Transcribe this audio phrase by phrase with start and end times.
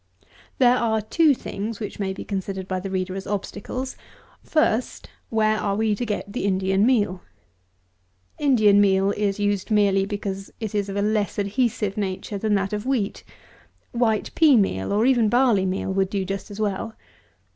[0.57, 0.57] 206.
[0.57, 3.95] There are two things which may be considered by the reader as obstacles.
[4.43, 7.21] FIRST, where are we to get the Indian Meal?
[8.39, 12.73] Indian Meal is used merely because it is of a less adhesive nature than that
[12.73, 13.23] of wheat.
[13.91, 16.95] White pea meal, or even barley meal, would do just as well.